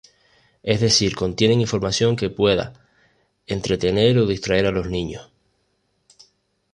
[0.63, 2.73] Es decir contienen información que pueda
[3.45, 5.29] entretener o distraer a los niños.